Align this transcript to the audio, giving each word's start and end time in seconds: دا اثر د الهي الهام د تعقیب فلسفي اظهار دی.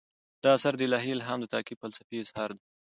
دا 0.43 0.49
اثر 0.57 0.73
د 0.77 0.81
الهي 0.87 1.11
الهام 1.15 1.39
د 1.41 1.45
تعقیب 1.53 1.77
فلسفي 1.83 2.15
اظهار 2.23 2.49
دی. 2.57 2.63